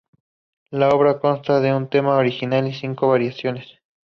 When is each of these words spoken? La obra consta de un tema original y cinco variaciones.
La 0.71 0.89
obra 0.89 1.19
consta 1.19 1.59
de 1.59 1.71
un 1.71 1.87
tema 1.87 2.15
original 2.17 2.67
y 2.67 2.73
cinco 2.73 3.09
variaciones. 3.09 3.67